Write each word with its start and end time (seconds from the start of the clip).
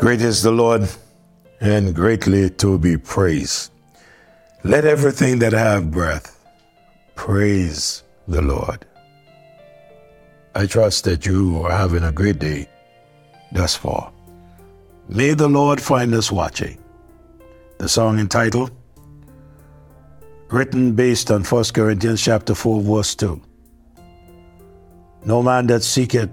Great 0.00 0.22
is 0.22 0.42
the 0.42 0.50
Lord 0.50 0.88
and 1.60 1.94
greatly 1.94 2.48
to 2.48 2.78
be 2.78 2.96
praised. 2.96 3.70
Let 4.64 4.86
everything 4.86 5.40
that 5.40 5.52
have 5.52 5.90
breath 5.90 6.42
praise 7.16 8.02
the 8.26 8.40
Lord. 8.40 8.86
I 10.54 10.64
trust 10.64 11.04
that 11.04 11.26
you 11.26 11.62
are 11.62 11.76
having 11.76 12.02
a 12.02 12.12
great 12.12 12.38
day 12.38 12.66
thus 13.52 13.76
far. 13.76 14.10
May 15.10 15.34
the 15.34 15.48
Lord 15.48 15.82
find 15.82 16.14
us 16.14 16.32
watching. 16.32 16.82
The 17.76 17.86
song 17.86 18.18
entitled, 18.18 18.70
written 20.48 20.94
based 20.94 21.30
on 21.30 21.44
1 21.44 21.64
Corinthians 21.74 22.22
chapter 22.22 22.54
4, 22.54 22.80
verse 22.80 23.14
2. 23.16 23.38
No 25.26 25.42
man 25.42 25.66
that 25.66 25.82
seeketh 25.82 26.30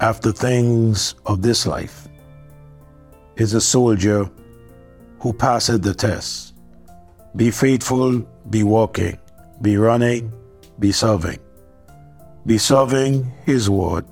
after 0.00 0.32
things 0.32 1.14
of 1.24 1.40
this 1.40 1.68
life 1.68 2.09
is 3.40 3.54
a 3.54 3.60
soldier 3.60 4.30
who 5.20 5.32
passeth 5.32 5.82
the 5.82 5.94
test. 5.94 6.54
Be 7.36 7.50
faithful, 7.50 8.20
be 8.50 8.62
walking, 8.62 9.18
be 9.62 9.78
running, 9.78 10.30
be 10.78 10.92
serving. 10.92 11.38
Be 12.44 12.58
serving 12.58 13.32
his 13.46 13.70
word 13.70 14.04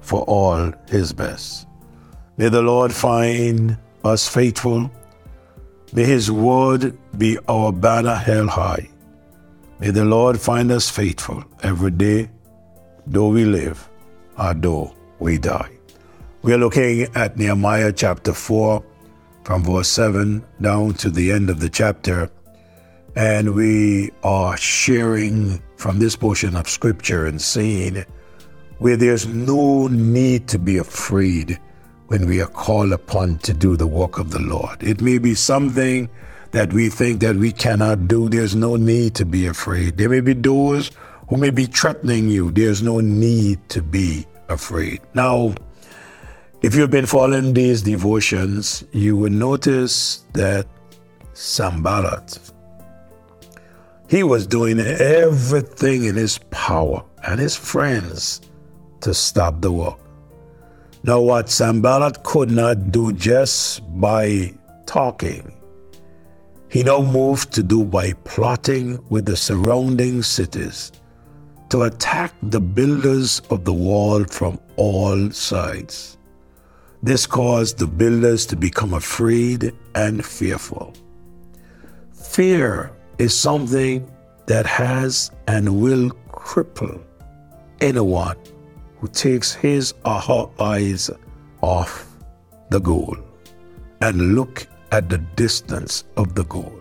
for 0.00 0.22
all 0.22 0.72
his 0.88 1.12
best. 1.12 1.66
May 2.38 2.48
the 2.48 2.62
Lord 2.62 2.90
find 2.92 3.76
us 4.02 4.26
faithful. 4.28 4.90
May 5.92 6.04
his 6.04 6.30
word 6.30 6.96
be 7.18 7.38
our 7.48 7.70
banner 7.70 8.14
held 8.14 8.48
high. 8.48 8.88
May 9.78 9.90
the 9.90 10.06
Lord 10.06 10.40
find 10.40 10.72
us 10.72 10.88
faithful 10.88 11.44
every 11.62 11.90
day, 11.90 12.30
though 13.06 13.28
we 13.28 13.44
live 13.44 13.88
or 14.38 14.54
though 14.54 14.94
we 15.18 15.36
die. 15.36 15.73
We 16.44 16.52
are 16.52 16.58
looking 16.58 17.08
at 17.14 17.38
Nehemiah 17.38 17.90
chapter 17.90 18.34
4 18.34 18.84
from 19.44 19.64
verse 19.64 19.88
7 19.88 20.44
down 20.60 20.92
to 21.00 21.08
the 21.08 21.32
end 21.32 21.48
of 21.48 21.58
the 21.58 21.70
chapter. 21.70 22.30
And 23.16 23.54
we 23.54 24.10
are 24.22 24.54
sharing 24.58 25.62
from 25.78 26.00
this 26.00 26.16
portion 26.16 26.54
of 26.54 26.68
scripture 26.68 27.24
and 27.24 27.40
seeing 27.40 28.04
where 28.76 28.98
there's 28.98 29.26
no 29.26 29.86
need 29.86 30.46
to 30.48 30.58
be 30.58 30.76
afraid 30.76 31.58
when 32.08 32.26
we 32.26 32.42
are 32.42 32.46
called 32.46 32.92
upon 32.92 33.38
to 33.38 33.54
do 33.54 33.74
the 33.74 33.86
work 33.86 34.18
of 34.18 34.30
the 34.30 34.40
Lord. 34.40 34.82
It 34.82 35.00
may 35.00 35.16
be 35.16 35.34
something 35.34 36.10
that 36.50 36.74
we 36.74 36.90
think 36.90 37.20
that 37.20 37.36
we 37.36 37.52
cannot 37.52 38.06
do. 38.06 38.28
There's 38.28 38.54
no 38.54 38.76
need 38.76 39.14
to 39.14 39.24
be 39.24 39.46
afraid. 39.46 39.96
There 39.96 40.10
may 40.10 40.20
be 40.20 40.34
those 40.34 40.90
who 41.26 41.38
may 41.38 41.48
be 41.48 41.64
threatening 41.64 42.28
you. 42.28 42.50
There's 42.50 42.82
no 42.82 43.00
need 43.00 43.66
to 43.70 43.80
be 43.80 44.26
afraid. 44.50 45.00
Now, 45.14 45.54
if 46.64 46.74
you've 46.74 46.90
been 46.90 47.04
following 47.04 47.52
these 47.52 47.82
devotions, 47.82 48.84
you 48.90 49.18
will 49.18 49.30
notice 49.30 50.24
that 50.32 50.66
Sanballat, 51.34 52.38
he 54.08 54.22
was 54.22 54.46
doing 54.46 54.80
everything 54.80 56.04
in 56.04 56.14
his 56.14 56.38
power 56.50 57.04
and 57.24 57.38
his 57.38 57.54
friends 57.54 58.40
to 59.02 59.12
stop 59.12 59.60
the 59.60 59.70
work. 59.70 59.98
Now, 61.02 61.20
what 61.20 61.50
Sanballat 61.50 62.22
could 62.22 62.50
not 62.50 62.90
do 62.90 63.12
just 63.12 63.82
by 64.00 64.54
talking, 64.86 65.52
he 66.70 66.82
now 66.82 67.02
moved 67.02 67.52
to 67.52 67.62
do 67.62 67.84
by 67.84 68.14
plotting 68.24 69.04
with 69.10 69.26
the 69.26 69.36
surrounding 69.36 70.22
cities 70.22 70.92
to 71.68 71.82
attack 71.82 72.32
the 72.42 72.60
builders 72.60 73.42
of 73.50 73.66
the 73.66 73.74
wall 73.74 74.24
from 74.24 74.58
all 74.76 75.30
sides. 75.30 76.16
This 77.04 77.26
caused 77.26 77.76
the 77.76 77.86
builders 77.86 78.46
to 78.46 78.56
become 78.56 78.94
afraid 78.94 79.74
and 79.94 80.24
fearful. 80.24 80.94
Fear 82.14 82.92
is 83.18 83.38
something 83.38 84.10
that 84.46 84.64
has 84.64 85.30
and 85.46 85.82
will 85.82 86.08
cripple 86.32 87.02
anyone 87.82 88.38
who 89.00 89.08
takes 89.08 89.52
his 89.52 89.92
or 90.06 90.18
her 90.18 90.46
eyes 90.58 91.10
off 91.60 92.06
the 92.70 92.80
goal 92.80 93.18
and 94.00 94.34
look 94.34 94.66
at 94.90 95.10
the 95.10 95.18
distance 95.36 96.04
of 96.16 96.34
the 96.34 96.44
goal. 96.44 96.80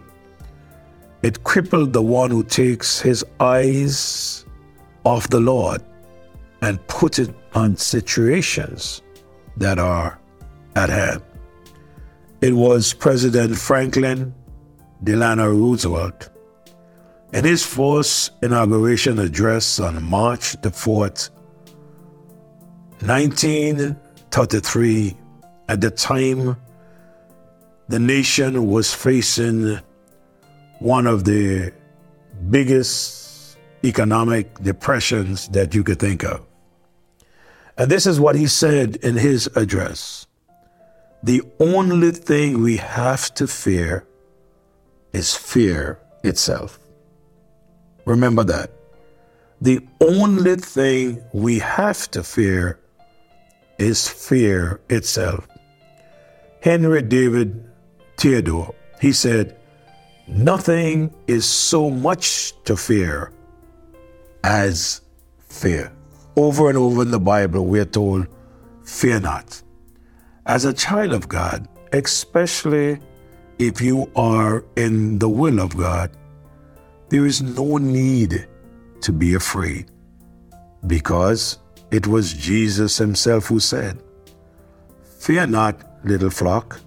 It 1.22 1.44
crippled 1.44 1.92
the 1.92 2.02
one 2.02 2.32
who 2.32 2.46
takes 2.46 2.98
his 2.98 3.26
eyes 3.42 4.46
off 5.04 5.28
the 5.28 5.42
Lord 5.42 5.84
and 6.62 6.80
put 6.88 7.20
it 7.20 7.36
on 7.56 7.76
situations 7.76 9.02
that 9.58 9.80
are 9.80 10.20
at 10.76 10.90
hand. 10.90 11.24
It 12.42 12.54
was 12.54 12.94
President 12.94 13.58
Franklin 13.58 14.36
Delano 15.04 15.50
Roosevelt 15.50 16.30
in 17.34 17.44
his 17.46 17.66
first 17.66 18.32
inauguration 18.44 19.18
address 19.20 19.80
on 19.80 20.04
March 20.04 20.52
the 20.62 20.70
4th, 20.70 21.32
1933, 23.02 25.18
at 25.68 25.82
the 25.82 25.90
time 25.90 26.56
the 27.90 28.00
nation 28.00 28.68
was 28.68 28.94
facing 28.94 29.80
one 30.80 31.08
of 31.08 31.26
the 31.26 31.74
biggest 32.50 33.58
economic 33.84 34.58
depressions 34.60 35.50
that 35.50 35.74
you 35.74 35.84
could 35.84 36.00
think 36.00 36.24
of. 36.24 36.46
And 37.78 37.90
this 37.90 38.06
is 38.06 38.20
what 38.20 38.36
he 38.36 38.48
said 38.48 38.98
in 38.98 39.16
his 39.16 39.48
address 39.56 40.28
The 41.24 41.42
only 41.60 42.12
thing 42.12 42.62
we 42.62 42.78
have 42.78 43.34
to 43.36 43.48
fear 43.48 44.06
is 45.14 45.36
fear 45.36 46.00
itself. 46.24 46.80
Remember 48.06 48.44
that. 48.44 48.72
The 49.62 49.80
only 50.02 50.58
thing 50.58 51.24
we 51.32 51.60
have 51.60 52.12
to 52.12 52.24
fear 52.24 52.80
is 53.80 54.08
fear 54.08 54.82
itself. 54.90 55.48
Henry 56.62 57.02
David 57.02 57.64
Thoreau, 58.18 58.76
he 59.00 59.14
said, 59.14 59.58
Nothing 60.28 61.14
is 61.28 61.46
so 61.46 61.90
much 61.90 62.54
to 62.64 62.76
fear 62.78 63.32
as 64.44 65.02
fear. 65.48 65.92
Over 66.36 66.70
and 66.70 66.78
over 66.78 67.04
in 67.04 67.12
the 67.12 67.20
Bible, 67.20 67.66
we're 67.66 67.86
told, 67.86 68.28
fear 68.84 69.20
not. 69.20 69.62
As 70.46 70.66
a 70.66 70.74
child 70.74 71.14
of 71.14 71.30
God, 71.30 71.68
especially 71.92 73.00
if 73.60 73.80
you 73.82 74.12
are 74.16 74.66
in 74.76 75.20
the 75.20 75.30
will 75.30 75.60
of 75.60 75.78
God, 75.78 76.10
there 77.10 77.26
is 77.26 77.42
no 77.42 77.78
need 77.78 78.48
to 79.02 79.12
be 79.12 79.36
afraid 79.36 79.92
because 80.88 81.60
it 81.92 82.08
was 82.08 82.34
Jesus 82.34 82.98
himself 82.98 83.46
who 83.46 83.60
said, 83.60 84.02
Fear 85.20 85.48
not, 85.48 85.84
little 86.04 86.32
flock, 86.32 86.80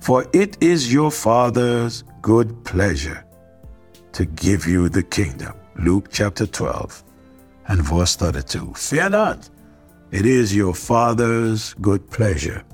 for 0.00 0.26
it 0.32 0.60
is 0.60 0.92
your 0.92 1.12
Father's 1.12 2.02
good 2.20 2.64
pleasure 2.64 3.24
to 4.12 4.24
give 4.24 4.66
you 4.66 4.88
the 4.88 5.04
kingdom. 5.04 5.54
Luke 5.76 6.08
chapter 6.10 6.46
12 6.46 7.04
and 7.70 7.82
verse 7.82 8.16
32. 8.16 8.74
Fear 8.74 9.10
not, 9.10 9.48
it 10.10 10.26
is 10.26 10.54
your 10.54 10.74
Father's 10.74 11.72
good 11.74 12.10
pleasure 12.10 12.64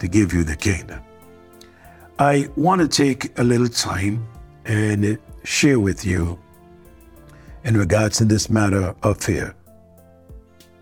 to 0.00 0.08
give 0.08 0.34
you 0.34 0.42
the 0.42 0.56
kingdom. 0.56 1.00
I 2.18 2.48
want 2.56 2.80
to 2.80 2.88
take 2.88 3.38
a 3.38 3.44
little 3.44 3.68
time 3.68 4.26
and 4.64 5.18
share 5.44 5.78
with 5.78 6.04
you 6.04 6.38
in 7.62 7.76
regards 7.76 8.18
to 8.18 8.24
this 8.24 8.50
matter 8.50 8.94
of 9.04 9.18
fear. 9.18 9.54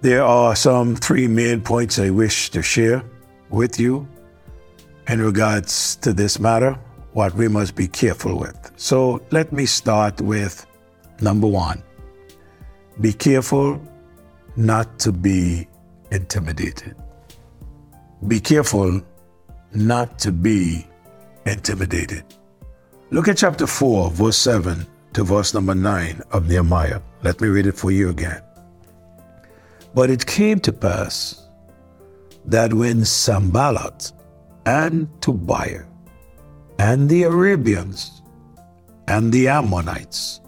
There 0.01 0.25
are 0.25 0.57
some 0.57 0.97
three 0.97 1.29
main 1.29 1.61
points 1.61 1.99
I 1.99 2.09
wish 2.09 2.49
to 2.51 2.63
share 2.63 3.05
with 3.51 3.79
you 3.79 4.09
in 5.09 5.21
regards 5.21 5.97
to 5.97 6.15
this 6.15 6.41
matter, 6.41 6.73
what 7.13 7.35
we 7.35 7.49
must 7.49 7.75
be 7.75 7.87
careful 7.87 8.39
with. 8.39 8.73
So 8.77 9.23
let 9.31 9.53
me 9.53 9.67
start 9.67 10.23
with 10.23 10.67
number 11.21 11.47
one 11.47 11.83
be 13.01 13.13
careful 13.13 13.81
not 14.57 14.99
to 15.01 15.13
be 15.13 15.67
intimidated. 16.11 16.95
Be 18.29 18.39
careful 18.39 19.01
not 19.75 20.19
to 20.21 20.33
be 20.33 20.87
intimidated. 21.47 22.25
Look 23.11 23.29
at 23.29 23.39
chapter 23.39 23.67
4, 23.67 24.11
verse 24.11 24.37
7 24.37 24.87
to 25.15 25.25
verse 25.25 25.55
number 25.55 25.75
9 25.75 26.23
of 26.33 26.49
Nehemiah. 26.49 27.01
Let 27.23 27.41
me 27.41 27.49
read 27.49 27.67
it 27.67 27.77
for 27.77 27.91
you 27.91 28.11
again. 28.11 28.43
But 29.95 30.11
it 30.11 30.27
came 30.27 30.59
to 30.61 30.73
pass 30.73 31.49
that 32.47 32.73
when 32.73 33.05
Sanballat 33.05 34.13
and 34.67 35.09
Tobiah 35.21 35.85
and 36.79 37.09
the 37.09 37.25
Arabians 37.25 38.23
and 39.09 39.33
the 39.33 39.49
Ammonites 39.49 40.41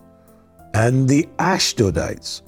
and 0.75 1.09
the 1.09 1.29
Ashdodites 1.39 2.43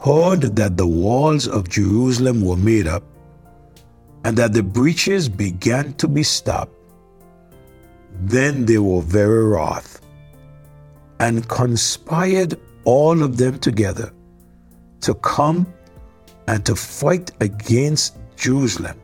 heard 0.00 0.42
that 0.56 0.76
the 0.76 0.86
walls 0.86 1.48
of 1.48 1.68
Jerusalem 1.68 2.40
were 2.40 2.56
made 2.56 2.86
up 2.86 3.02
and 4.24 4.36
that 4.38 4.52
the 4.52 4.62
breaches 4.62 5.28
began 5.28 5.92
to 5.94 6.06
be 6.06 6.22
stopped. 6.22 6.72
Then 8.22 8.66
they 8.66 8.78
were 8.78 9.02
very 9.02 9.44
wroth 9.44 10.00
and 11.18 11.48
conspired 11.48 12.58
all 12.84 13.22
of 13.22 13.36
them 13.36 13.58
together 13.58 14.12
to 15.00 15.14
come 15.14 15.66
and 16.46 16.64
to 16.66 16.76
fight 16.76 17.32
against 17.40 18.16
Jerusalem 18.36 19.00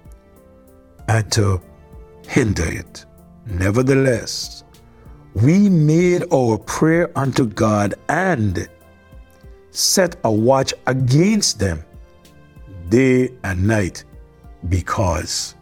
and 1.09 1.31
to 1.33 1.61
hinder 2.29 2.69
it. 2.69 3.05
Nevertheless, 3.47 4.63
we 5.35 5.69
made 5.69 6.25
our 6.33 6.59
prayer 6.59 7.11
unto 7.17 7.47
God 7.47 7.95
and 8.09 8.69
set 9.71 10.17
a 10.25 10.31
watch 10.31 10.75
against 10.87 11.59
them 11.59 11.85
day 12.89 13.31
and 13.43 13.67
night 13.67 14.05
because 14.69 15.55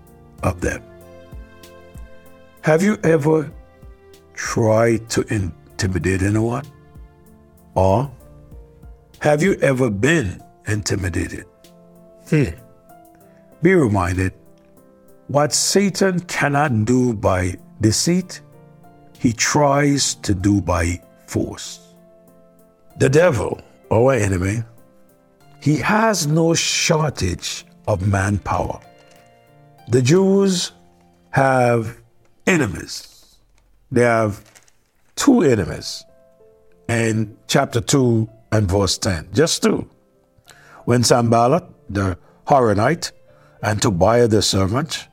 of 0.42 0.60
them. 0.60 0.82
Have 2.62 2.82
you 2.82 2.98
ever 3.04 3.50
tried 4.34 5.08
to 5.10 5.22
intimidate 5.32 6.22
anyone? 6.22 6.64
Or 7.74 8.10
have 9.20 9.42
you 9.42 9.54
ever 9.60 9.88
been 9.88 10.42
intimidated? 10.66 11.46
Hmm. 12.28 12.44
Be 13.62 13.74
reminded 13.74 14.32
what 15.28 15.52
Satan 15.52 16.20
cannot 16.20 16.84
do 16.84 17.14
by 17.14 17.56
deceit, 17.80 18.40
he 19.20 19.34
tries 19.34 20.14
to 20.14 20.34
do 20.34 20.62
by 20.62 20.98
force. 21.26 21.78
The 22.96 23.10
devil, 23.10 23.60
our 23.92 24.14
enemy, 24.14 24.62
he 25.60 25.76
has 25.76 26.26
no 26.26 26.54
shortage 26.54 27.66
of 27.86 28.08
manpower. 28.08 28.80
The 29.88 30.00
Jews 30.00 30.72
have 31.30 32.00
enemies. 32.46 33.36
They 33.92 34.02
have 34.04 34.42
two 35.16 35.42
enemies 35.42 36.02
in 36.88 37.36
chapter 37.46 37.82
2 37.82 38.26
and 38.52 38.70
verse 38.70 38.96
10. 38.96 39.28
Just 39.34 39.62
two. 39.62 39.86
When 40.86 41.04
Sanballat, 41.04 41.64
the 41.90 42.16
Horonite, 42.46 43.12
and 43.62 43.82
Tobiah 43.82 44.28
the 44.28 44.40
servant, 44.40 45.08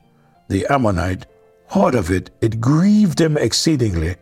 the 0.48 0.66
Ammonite, 0.70 1.26
heard 1.70 1.94
of 1.94 2.10
it, 2.10 2.30
it 2.40 2.60
grieved 2.60 3.18
them 3.18 3.36
exceedingly, 3.36 4.16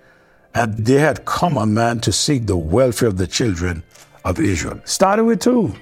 and 0.54 0.76
they 0.78 0.98
had 0.98 1.24
come 1.24 1.56
a 1.56 1.66
man 1.66 2.00
to 2.00 2.12
seek 2.12 2.46
the 2.46 2.56
welfare 2.56 3.08
of 3.08 3.16
the 3.16 3.26
children 3.26 3.82
of 4.24 4.40
Israel. 4.40 4.80
Started 4.84 5.24
with 5.24 5.40
two, 5.40 5.74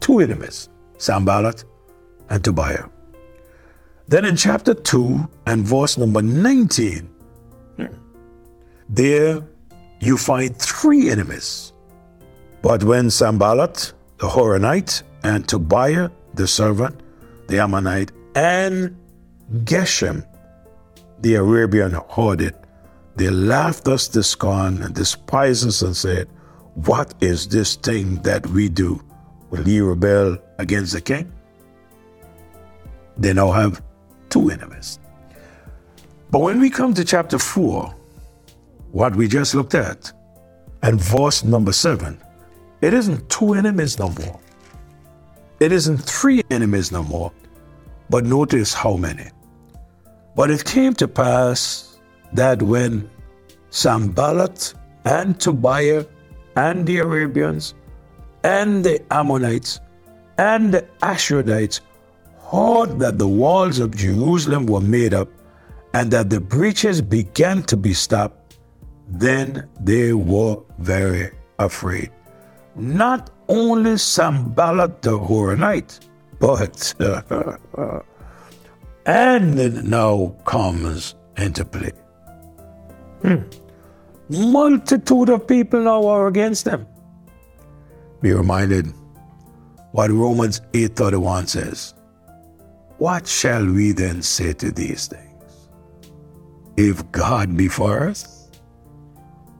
two 0.00 0.20
enemies, 0.20 0.68
Sanballat 0.98 1.64
and 2.30 2.42
Tobiah. 2.44 2.84
Then 4.08 4.24
in 4.24 4.36
chapter 4.36 4.74
2 4.74 5.28
and 5.46 5.64
verse 5.64 5.96
number 5.96 6.22
19, 6.22 7.08
there 8.88 9.42
you 10.00 10.18
find 10.18 10.54
three 10.56 11.08
enemies. 11.08 11.72
But 12.60 12.84
when 12.84 13.10
Sanballat, 13.10 13.92
the 14.18 14.28
Horonite, 14.28 15.02
and 15.24 15.48
Tobiah, 15.48 16.10
the 16.34 16.46
servant, 16.46 17.00
the 17.48 17.58
Ammonite, 17.58 18.12
and 18.34 18.96
Geshem, 19.64 20.26
the 21.22 21.36
Arabian, 21.36 21.92
heard 22.10 22.40
it, 22.40 22.56
they 23.16 23.30
laughed 23.30 23.88
us 23.88 24.08
to 24.08 24.22
scorn 24.22 24.82
and 24.82 24.94
despised 24.94 25.66
us 25.66 25.82
and 25.82 25.96
said, 25.96 26.28
What 26.74 27.14
is 27.20 27.46
this 27.46 27.76
thing 27.76 28.16
that 28.22 28.46
we 28.48 28.68
do? 28.68 29.02
Will 29.50 29.66
ye 29.68 29.80
rebel 29.80 30.38
against 30.58 30.92
the 30.92 31.00
king? 31.00 31.32
They 33.18 33.32
now 33.32 33.52
have 33.52 33.82
two 34.30 34.50
enemies. 34.50 34.98
But 36.30 36.40
when 36.40 36.60
we 36.60 36.70
come 36.70 36.94
to 36.94 37.04
chapter 37.04 37.38
4, 37.38 37.94
what 38.92 39.14
we 39.14 39.28
just 39.28 39.54
looked 39.54 39.74
at, 39.74 40.10
and 40.82 41.00
verse 41.00 41.44
number 41.44 41.72
7, 41.72 42.18
it 42.80 42.94
isn't 42.94 43.28
two 43.28 43.52
enemies 43.54 43.98
no 43.98 44.08
more. 44.08 44.40
It 45.60 45.70
isn't 45.70 45.98
three 45.98 46.42
enemies 46.50 46.90
no 46.90 47.04
more. 47.04 47.30
But 48.10 48.24
notice 48.24 48.74
how 48.74 48.96
many. 48.96 49.28
But 50.34 50.50
it 50.50 50.64
came 50.64 50.94
to 50.94 51.08
pass 51.08 51.98
that 52.32 52.62
when 52.62 53.10
Sanballat 53.70 54.74
and 55.04 55.38
Tobiah 55.38 56.04
and 56.56 56.86
the 56.86 56.98
Arabians 56.98 57.74
and 58.44 58.84
the 58.84 59.00
Ammonites 59.12 59.80
and 60.38 60.72
the 60.72 60.86
Ashdodites 61.02 61.80
heard 62.50 62.98
that 62.98 63.18
the 63.18 63.28
walls 63.28 63.78
of 63.78 63.96
Jerusalem 63.96 64.66
were 64.66 64.80
made 64.80 65.14
up 65.14 65.28
and 65.94 66.10
that 66.10 66.30
the 66.30 66.40
breaches 66.40 67.02
began 67.02 67.62
to 67.64 67.76
be 67.76 67.92
stopped, 67.92 68.58
then 69.08 69.68
they 69.80 70.12
were 70.12 70.56
very 70.78 71.30
afraid. 71.58 72.10
Not 72.74 73.30
only 73.48 73.98
Sanballat 73.98 75.02
the 75.02 75.18
Horonite, 75.18 76.00
but 76.38 76.94
and 79.06 79.84
now 79.84 80.34
comes 80.44 81.14
into 81.36 81.64
play. 81.64 81.92
Hmm. 83.22 83.42
Multitude 84.28 85.28
of 85.28 85.46
people 85.46 85.80
now 85.80 86.06
are 86.06 86.26
against 86.26 86.64
them. 86.64 86.86
Be 88.20 88.32
reminded 88.32 88.92
what 89.92 90.10
Romans 90.10 90.60
8:31 90.72 91.46
says. 91.48 91.94
What 92.98 93.26
shall 93.26 93.66
we 93.66 93.92
then 93.92 94.22
say 94.22 94.52
to 94.54 94.70
these 94.70 95.08
things? 95.08 95.68
If 96.76 97.10
God 97.10 97.56
be 97.56 97.68
for 97.68 98.08
us, 98.08 98.48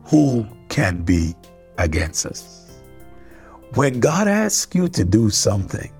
who 0.04 0.46
can 0.68 1.02
be 1.02 1.34
against 1.78 2.24
us? 2.26 2.70
When 3.74 4.00
God 4.00 4.28
asks 4.28 4.74
you 4.74 4.88
to 4.88 5.04
do 5.04 5.28
something, 5.30 5.90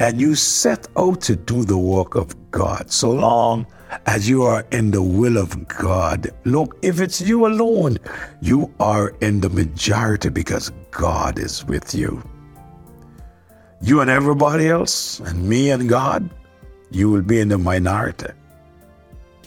and 0.00 0.18
you 0.18 0.34
set 0.34 0.88
out 0.96 1.20
to 1.20 1.36
do 1.36 1.62
the 1.62 1.76
work 1.76 2.14
of 2.14 2.34
God, 2.50 2.90
so 2.90 3.10
long 3.10 3.66
as 4.06 4.26
you 4.28 4.42
are 4.42 4.64
in 4.72 4.90
the 4.90 5.02
will 5.02 5.36
of 5.36 5.68
God. 5.68 6.30
Look, 6.44 6.78
if 6.80 7.00
it's 7.00 7.20
you 7.20 7.46
alone, 7.46 7.98
you 8.40 8.72
are 8.80 9.10
in 9.20 9.40
the 9.40 9.50
majority 9.50 10.30
because 10.30 10.72
God 10.90 11.38
is 11.38 11.66
with 11.66 11.94
you. 11.94 12.22
You 13.82 14.00
and 14.00 14.08
everybody 14.08 14.68
else, 14.68 15.20
and 15.20 15.46
me 15.46 15.70
and 15.70 15.86
God, 15.86 16.28
you 16.90 17.10
will 17.10 17.22
be 17.22 17.38
in 17.38 17.48
the 17.48 17.58
minority. 17.58 18.32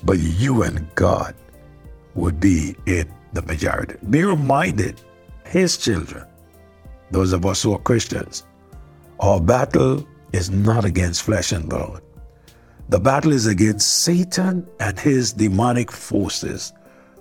But 0.04 0.20
you 0.20 0.62
and 0.62 0.88
God 0.94 1.34
would 2.14 2.40
be 2.40 2.76
in 2.86 3.12
the 3.34 3.42
majority. 3.42 3.96
Be 4.12 4.24
reminded, 4.24 5.02
His 5.46 5.78
children, 5.78 6.26
those 7.10 7.34
of 7.34 7.44
us 7.44 7.64
who 7.64 7.74
are 7.74 7.80
Christians, 7.80 8.46
our 9.20 9.42
battle 9.42 10.06
is 10.34 10.50
not 10.50 10.84
against 10.84 11.24
flesh 11.24 11.52
and 11.52 11.70
blood. 11.70 12.02
The 12.90 13.00
battle 13.00 13.32
is 13.32 13.48
against 13.48 14.02
Satan 14.04 14.68
and 14.80 15.00
his 15.00 15.32
demonic 15.32 15.92
forces 15.92 16.74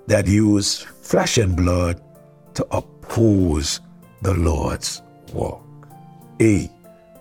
that 0.07 0.27
use 0.27 0.83
flesh 0.83 1.39
and 1.39 1.57
blood 1.57 2.03
to 2.55 2.67
oppose 2.71 3.81
the 4.23 4.35
Lord's 4.35 5.03
work. 5.33 5.61
A, 6.41 6.69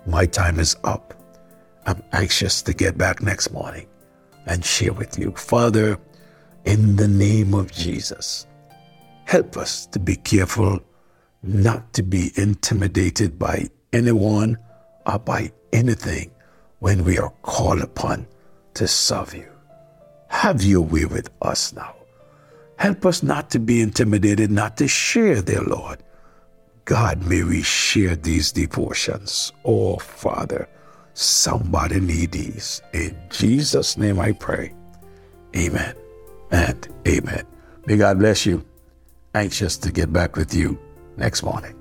my 0.08 0.26
time 0.26 0.60
is 0.60 0.76
up. 0.84 1.14
I'm 1.86 2.02
anxious 2.14 2.62
to 2.64 2.74
get 2.74 2.98
back 2.98 3.22
next 3.22 3.52
morning 3.52 3.88
and 4.48 4.66
share 4.66 4.94
with 4.94 5.20
you. 5.20 5.32
Father, 5.32 6.00
in 6.66 6.96
the 6.96 7.08
name 7.08 7.54
of 7.54 7.72
Jesus, 7.72 8.48
help 9.26 9.58
us 9.58 9.86
to 9.88 10.00
be 10.00 10.16
careful 10.16 10.80
not 11.44 11.94
to 11.94 12.04
be 12.04 12.32
intimidated 12.36 13.38
by 13.38 13.68
anyone 13.94 14.58
by 15.26 15.52
anything 15.74 16.32
when 16.80 17.04
we 17.04 17.18
are 17.18 17.34
called 17.42 17.82
upon 17.82 18.28
to 18.74 18.88
serve 18.88 19.34
you. 19.34 19.50
Have 20.28 20.64
your 20.64 20.82
way 20.82 21.06
with 21.06 21.30
us 21.42 21.74
now. 21.74 21.96
Help 22.78 23.06
us 23.06 23.22
not 23.22 23.50
to 23.52 23.60
be 23.60 23.82
intimidated, 23.82 24.50
not 24.50 24.78
to 24.78 24.88
share, 24.88 25.42
dear 25.42 25.62
Lord. 25.62 26.02
God, 26.86 27.26
may 27.28 27.44
we 27.44 27.62
share 27.62 28.16
these 28.16 28.52
devotions. 28.52 29.52
Oh, 29.64 29.98
Father, 29.98 30.68
somebody 31.14 32.00
need 32.00 32.32
these. 32.32 32.82
In 32.94 33.16
Jesus' 33.30 33.98
name 33.98 34.20
I 34.20 34.32
pray. 34.32 34.74
Amen 35.56 35.96
and 36.52 36.88
amen. 37.08 37.46
May 37.86 37.98
God 37.98 38.20
bless 38.20 38.46
you. 38.46 38.66
Anxious 39.36 39.78
to 39.78 39.92
get 39.92 40.12
back 40.12 40.36
with 40.36 40.54
you 40.54 40.80
next 41.18 41.44
morning. 41.44 41.81